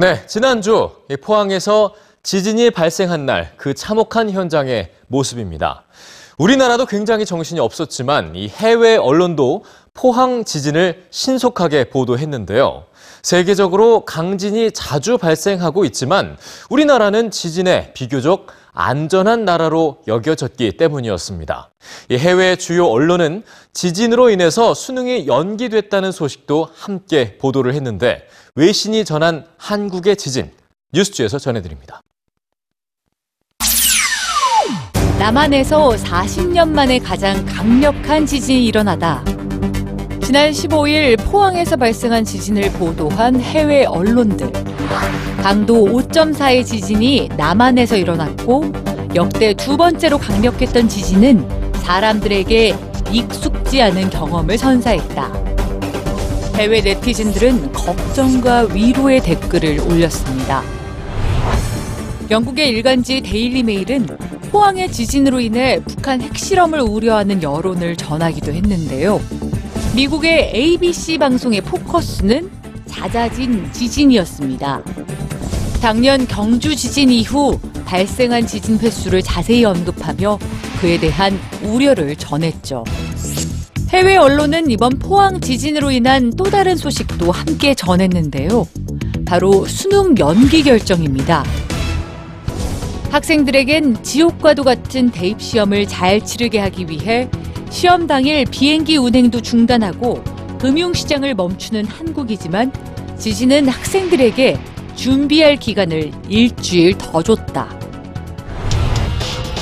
[0.00, 1.92] 네, 지난주 이 포항에서
[2.22, 5.82] 지진이 발생한 날 그 참혹한 현장의 모습입니다.
[6.38, 9.64] 우리나라도 굉장히 정신이 없었지만 이 해외 언론도
[9.94, 12.84] 포항 지진을 신속하게 보도했는데요.
[13.22, 16.36] 세계적으로 강진이 자주 발생하고 있지만
[16.70, 18.46] 우리나라는 지진에 비교적
[18.80, 21.72] 안전한 나라로 여겨졌기 때문이었습니다.
[22.10, 23.42] 이 해외 주요 언론은
[23.72, 30.52] 지진으로 인해서 수능이 연기됐다는 소식도 함께 보도를 했는데 외신이 전한 한국의 지진
[30.92, 32.02] 뉴스주에서 전해드립니다.
[35.18, 39.24] 남한에서 40년 만에 가장 강력한 지진이 일어나다.
[40.20, 44.52] 지난 15일 포항에서 발생한 지진을 보도한 해외 언론들.
[45.42, 48.72] 강도 5.4의 지진이 남한에서 일어났고
[49.14, 52.74] 역대 두 번째로 강력했던 지진은 사람들에게
[53.10, 55.32] 익숙지 않은 경험을 선사했다.
[56.56, 60.62] 해외 네티즌들은 걱정과 위로의 댓글을 올렸습니다.
[62.30, 64.06] 영국의 일간지 데일리 메일은
[64.50, 69.20] 포항의 지진으로 인해 북한 핵실험을 우려하는 여론을 전하기도 했는데요.
[69.98, 72.48] 미국의 ABC 방송의 포커스는
[72.86, 74.80] 잦아진 지진이었습니다.
[75.80, 80.38] 작년 경주 지진 이후 발생한 지진 횟수를 자세히 언급하며
[80.80, 82.84] 그에 대한 우려를 전했죠.
[83.88, 88.68] 해외 언론은 이번 포항 지진으로 인한 또 다른 소식도 함께 전했는데요.
[89.26, 91.42] 바로 수능 연기 결정입니다.
[93.10, 97.28] 학생들에겐 지옥과도 같은 대입 시험을 잘 치르게 하기 위해
[97.70, 100.22] 시험 당일 비행기 운행도 중단하고
[100.58, 102.72] 금융시장을 멈추는 한국이지만
[103.18, 104.58] 지진은 학생들에게
[104.94, 107.78] 준비할 기간을 일주일 더 줬다.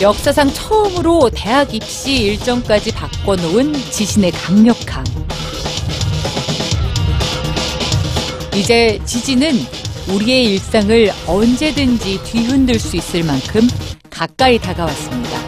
[0.00, 5.04] 역사상 처음으로 대학 입시 일정까지 바꿔놓은 지진의 강력함.
[8.56, 9.52] 이제 지진은
[10.14, 13.62] 우리의 일상을 언제든지 뒤흔들 수 있을 만큼
[14.10, 15.39] 가까이 다가왔습니다.